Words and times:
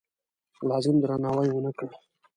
لازم 0.69 0.95
درناوی 1.01 1.47
ونه 1.51 1.71
کړ. 1.77 1.89